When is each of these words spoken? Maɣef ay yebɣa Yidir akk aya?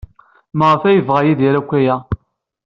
Maɣef 0.57 0.83
ay 0.83 0.95
yebɣa 0.97 1.21
Yidir 1.25 1.55
akk 1.59 1.71
aya? 1.77 1.95